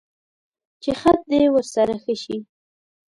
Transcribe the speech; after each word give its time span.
چې 0.83 0.91
خط 0.99 1.19
دې 1.31 1.41
ورسره 1.55 1.95
ښه 2.03 2.13
شي. 2.23 2.37